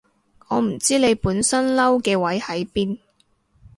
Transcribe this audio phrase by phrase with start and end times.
[0.47, 2.97] 我唔知你本身嬲嘅位喺邊